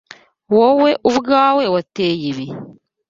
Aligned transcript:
Wowe 0.55 0.91
ubwawe 1.09 1.63
wateye 1.73 2.23
ibi? 2.31 2.47